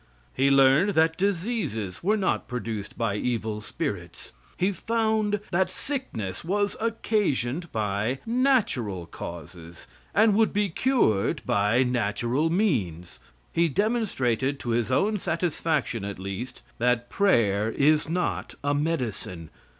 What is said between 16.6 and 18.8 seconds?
that prayer is not a